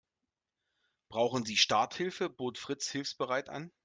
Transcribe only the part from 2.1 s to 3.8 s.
bot Fritz hilfsbereit an.